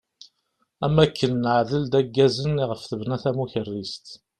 [0.85, 4.07] Am akken neɛdel-d aggazen iɣef tebna tamukerrist.